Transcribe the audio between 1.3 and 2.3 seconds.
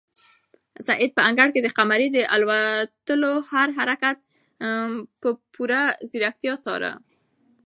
کې د قمرۍ د